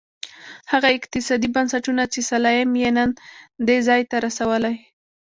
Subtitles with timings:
[0.71, 3.09] هغه اقتصادي بنسټونه چې سلایم یې نن
[3.67, 4.75] دې ځای ته رسولی.